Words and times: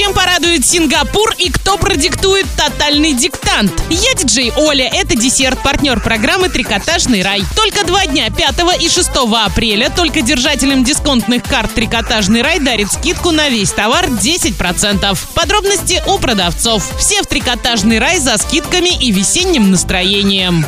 Чем 0.00 0.14
порадует 0.14 0.66
Сингапур 0.66 1.34
и 1.36 1.50
кто 1.50 1.76
продиктует 1.76 2.46
тотальный 2.56 3.12
диктант? 3.12 3.70
Я 3.90 4.14
диджей 4.14 4.50
Оля, 4.56 4.90
это 4.90 5.14
десерт, 5.14 5.62
партнер 5.62 6.00
программы 6.00 6.48
«Трикотажный 6.48 7.22
рай». 7.22 7.42
Только 7.54 7.84
два 7.84 8.06
дня, 8.06 8.30
5 8.30 8.80
и 8.80 8.88
6 8.88 9.10
апреля, 9.44 9.90
только 9.90 10.22
держателям 10.22 10.84
дисконтных 10.84 11.42
карт 11.42 11.74
«Трикотажный 11.74 12.40
рай» 12.40 12.60
дарит 12.60 12.90
скидку 12.90 13.30
на 13.30 13.50
весь 13.50 13.72
товар 13.72 14.06
10%. 14.06 15.18
Подробности 15.34 16.02
у 16.06 16.16
продавцов. 16.18 16.82
Все 16.98 17.22
в 17.22 17.26
«Трикотажный 17.26 17.98
рай» 17.98 18.20
за 18.20 18.38
скидками 18.38 18.88
и 18.88 19.12
весенним 19.12 19.70
настроением. 19.70 20.64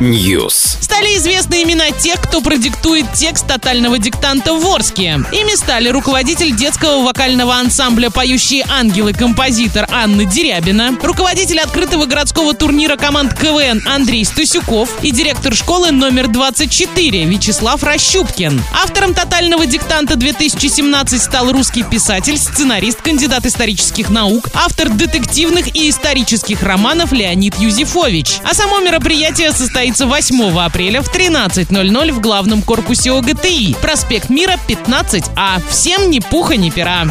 News. 0.00 0.78
Стали 0.80 1.18
известны 1.18 1.62
имена 1.62 1.90
тех, 1.90 2.22
кто 2.22 2.40
продиктует 2.40 3.12
текст 3.12 3.46
тотального 3.46 3.98
диктанта 3.98 4.54
в 4.54 4.66
Орске. 4.66 5.20
Ими 5.30 5.54
стали 5.54 5.90
руководитель 5.90 6.56
детского 6.56 7.04
вокального 7.18 7.56
ансамбля 7.56 8.10
«Поющие 8.10 8.64
ангелы» 8.68 9.12
композитор 9.12 9.88
Анна 9.90 10.24
Дерябина, 10.24 10.96
руководитель 11.02 11.58
открытого 11.58 12.06
городского 12.06 12.54
турнира 12.54 12.96
команд 12.96 13.34
КВН 13.34 13.82
Андрей 13.88 14.24
Стасюков 14.24 14.88
и 15.02 15.10
директор 15.10 15.52
школы 15.52 15.90
номер 15.90 16.28
24 16.28 17.24
Вячеслав 17.24 17.82
Рощупкин. 17.82 18.62
Автором 18.72 19.14
тотального 19.14 19.66
диктанта 19.66 20.14
2017 20.14 21.20
стал 21.20 21.50
русский 21.50 21.82
писатель, 21.82 22.38
сценарист, 22.38 23.02
кандидат 23.02 23.46
исторических 23.46 24.10
наук, 24.10 24.46
автор 24.54 24.88
детективных 24.88 25.74
и 25.74 25.90
исторических 25.90 26.62
романов 26.62 27.10
Леонид 27.10 27.58
Юзефович. 27.58 28.42
А 28.44 28.54
само 28.54 28.78
мероприятие 28.78 29.50
состоится 29.50 30.06
8 30.06 30.56
апреля 30.56 31.02
в 31.02 31.12
13.00 31.12 32.12
в 32.12 32.20
главном 32.20 32.62
корпусе 32.62 33.10
ОГТИ. 33.10 33.74
Проспект 33.82 34.30
Мира, 34.30 34.56
15А. 34.68 35.60
Всем 35.68 36.10
ни 36.10 36.20
пуха, 36.20 36.56
ни 36.56 36.70
пера. 36.70 37.07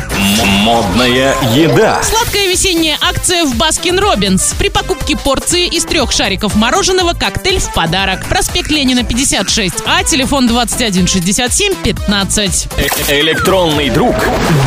Модная 0.63 1.35
еда. 1.53 2.01
Сладкая 2.03 2.47
весенняя 2.47 2.97
акция 3.01 3.45
в 3.45 3.55
Baskin 3.55 3.99
Robbins. 3.99 4.53
При 4.57 4.69
покупке 4.69 5.15
порции 5.15 5.67
из 5.67 5.85
трех 5.85 6.11
шариков 6.11 6.55
мороженого 6.55 7.13
коктейль 7.13 7.59
в 7.59 7.73
подарок. 7.73 8.25
Проспект 8.27 8.69
Ленина 8.69 8.99
56А, 8.99 10.03
телефон 10.05 10.47
2167 10.47 11.75
15. 11.75 12.67
Электронный 13.09 13.89
друг 13.89 14.15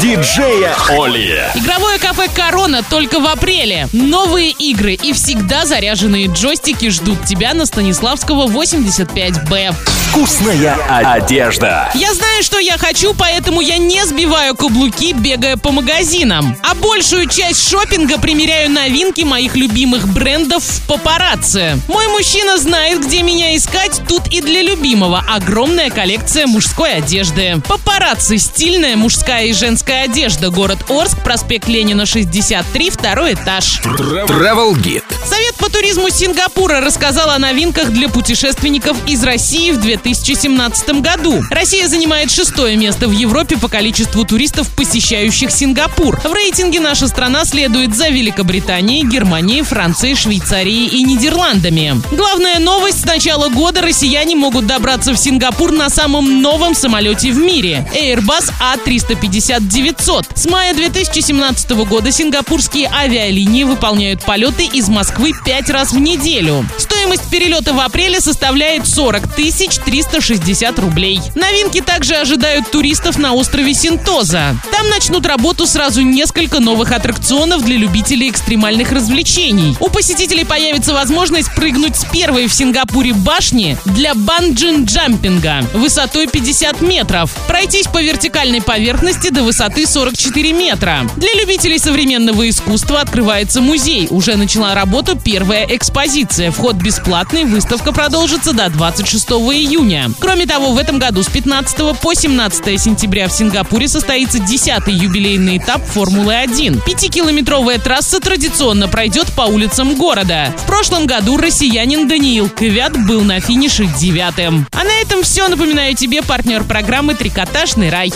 диджея 0.00 0.74
Оли. 0.88 1.42
Игровое 1.55 1.98
кафе 1.98 2.28
«Корона» 2.34 2.83
только 2.83 3.20
в 3.20 3.27
апреле. 3.27 3.88
Новые 3.92 4.50
игры 4.50 4.94
и 4.94 5.12
всегда 5.12 5.66
заряженные 5.66 6.27
джойстики 6.27 6.88
ждут 6.90 7.24
тебя 7.24 7.55
на 7.55 7.66
Станиславского 7.66 8.46
85Б. 8.46 9.74
Вкусная 10.10 10.74
одежда. 10.88 11.90
Я 11.94 12.12
знаю, 12.14 12.42
что 12.42 12.58
я 12.58 12.77
хочу, 12.78 13.14
поэтому 13.14 13.60
я 13.60 13.78
не 13.78 14.05
сбиваю 14.05 14.56
каблуки, 14.56 15.09
бегая 15.12 15.56
по 15.56 15.70
магазинам. 15.70 16.56
А 16.62 16.75
большую 16.75 17.28
часть 17.28 17.69
шопинга 17.69 18.19
примеряю 18.19 18.70
новинки 18.70 19.22
моих 19.22 19.56
любимых 19.56 20.08
брендов 20.08 20.62
в 20.62 20.86
папарацци. 20.86 21.78
Мой 21.89 22.08
мужчина 22.08 22.58
знает, 22.58 23.05
где 23.05 23.22
меня 23.22 23.56
искать, 23.56 24.00
тут 24.08 24.28
и 24.28 24.41
для 24.41 24.62
любимого 24.62 25.25
огромная 25.28 25.91
коллекция 25.91 26.47
мужской 26.47 26.94
одежды. 26.94 27.61
Папарацци– 27.67 28.39
стильная 28.39 28.97
мужская 28.97 29.47
и 29.47 29.52
женская 29.52 30.05
одежда. 30.05 30.50
Город 30.50 30.91
Орск, 30.91 31.19
проспект 31.22 31.69
Ленина, 31.69 32.06
63, 32.06 32.91
второй 32.91 33.34
этаж. 33.34 33.80
Travel 33.84 34.74
Guide. 34.74 35.05
Совет 35.27 35.55
по 35.56 35.70
туризму 35.70 36.11
Сингапура 36.11 36.80
рассказал 36.80 37.30
о 37.30 37.39
новинках 37.39 37.91
для 37.91 38.08
путешественников 38.08 38.97
из 39.06 39.22
России 39.22 39.70
в 39.70 39.80
2017 39.80 41.00
году. 41.00 41.42
Россия 41.50 41.89
занимает 41.89 42.30
шестое 42.30 42.77
место 42.77 43.08
в 43.08 43.12
Европе 43.12 43.56
по 43.56 43.69
количеству 43.69 44.24
туристов, 44.24 44.69
посещающих 45.00 45.50
Сингапур. 45.50 46.20
В 46.20 46.30
рейтинге 46.34 46.78
наша 46.78 47.08
страна 47.08 47.46
следует 47.46 47.96
за 47.96 48.08
Великобританией, 48.08 49.08
Германией, 49.08 49.62
Францией, 49.62 50.14
Швейцарией 50.14 50.88
и 50.88 51.02
Нидерландами. 51.04 52.02
Главная 52.12 52.58
новость– 52.58 53.00
с 53.00 53.04
начала 53.06 53.48
года 53.48 53.80
россияне 53.80 54.36
могут 54.36 54.66
добраться 54.66 55.14
в 55.14 55.16
Сингапур 55.16 55.72
на 55.72 55.89
самом 55.89 56.42
новом 56.42 56.74
самолете 56.74 57.33
в 57.33 57.39
мире– 57.39 57.89
Airbus 57.94 58.52
A350-900. 58.60 60.27
С 60.34 60.44
мая 60.44 60.74
2017 60.74 61.70
года 61.70 62.12
сингапурские 62.12 62.90
авиалинии 62.92 63.64
выполняют 63.64 64.22
полеты 64.27 64.66
из 64.66 64.90
Москвы 64.90 65.33
пять 65.46 65.70
раз 65.70 65.92
в 65.92 65.98
неделю. 65.98 66.66
Стоимость 66.77 66.99
перелета 67.30 67.72
в 67.72 67.80
апреле 67.80 68.20
составляет 68.20 68.86
40 68.86 69.34
тысяч 69.34 69.77
360 69.77 70.78
рублей. 70.78 71.20
Новинки 71.34 71.80
также 71.80 72.16
ожидают 72.16 72.70
туристов 72.70 73.18
на 73.18 73.33
острове 73.33 73.74
Синтоза. 73.74 74.56
Там 74.72 74.88
начнут 74.90 75.24
работу 75.27 75.66
сразу 75.66 76.02
несколько 76.02 76.60
новых 76.60 76.92
аттракционов 76.92 77.64
для 77.64 77.77
любителей 77.77 78.28
экстремальных 78.28 78.92
развлечений. 78.92 79.77
У 79.80 79.89
посетителей 79.89 80.44
появится 80.44 80.92
возможность 80.92 81.55
прыгнуть 81.55 81.96
с 81.96 82.05
первой 82.05 82.46
в 82.46 82.55
Сингапуре 82.55 83.14
башни 83.14 83.78
для 83.84 84.12
банджин-джампинга 84.14 85.64
высотой 85.72 86.27
50 86.27 86.80
метров, 86.83 87.33
пройтись 87.46 87.86
по 87.86 88.02
вертикальной 88.02 88.60
поверхности 88.60 89.30
до 89.30 89.42
высоты 89.42 89.86
44 89.86 90.52
метра. 90.52 91.00
Для 91.16 91.33
любителей 91.34 91.78
современного 91.78 92.48
искусства 92.48 93.00
открывается 93.00 93.60
музей. 93.60 94.08
Уже 94.10 94.36
начала 94.36 94.74
работу 94.74 95.16
первая 95.16 95.66
экспозиция. 95.66 96.50
Вход 96.50 96.77
бесплатный, 96.90 97.45
выставка 97.45 97.92
продолжится 97.92 98.52
до 98.52 98.68
26 98.68 99.30
июня. 99.30 100.11
Кроме 100.18 100.45
того, 100.45 100.73
в 100.73 100.77
этом 100.77 100.98
году 100.98 101.23
с 101.23 101.28
15 101.28 101.96
по 102.01 102.14
17 102.14 102.80
сентября 102.80 103.28
в 103.28 103.33
Сингапуре 103.33 103.86
состоится 103.86 104.39
10-й 104.39 104.92
юбилейный 104.92 105.58
этап 105.58 105.83
Формулы-1. 105.86 106.83
Пятикилометровая 106.84 107.78
трасса 107.78 108.18
традиционно 108.18 108.89
пройдет 108.89 109.28
по 109.36 109.42
улицам 109.42 109.95
города. 109.95 110.52
В 110.64 110.67
прошлом 110.67 111.06
году 111.06 111.36
россиянин 111.36 112.08
Даниил 112.08 112.48
Квят 112.48 112.98
был 113.07 113.20
на 113.20 113.39
финише 113.39 113.86
девятым. 114.01 114.67
А 114.72 114.83
на 114.83 115.01
этом 115.01 115.22
все. 115.22 115.46
Напоминаю 115.46 115.95
тебе 115.95 116.22
партнер 116.22 116.64
программы 116.64 117.14
«Трикотажный 117.14 117.90
рай». 117.90 118.08